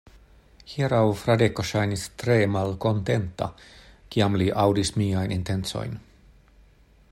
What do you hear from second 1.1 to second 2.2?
Fradeko ŝajnis